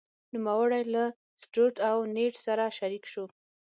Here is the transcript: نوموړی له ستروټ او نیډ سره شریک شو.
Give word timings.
نوموړی 0.33 0.83
له 0.93 1.03
ستروټ 1.43 1.75
او 1.89 1.97
نیډ 2.15 2.33
سره 2.45 2.63
شریک 2.77 3.03
شو. 3.11 3.25